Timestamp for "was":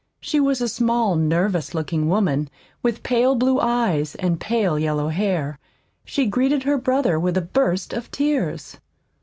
0.39-0.61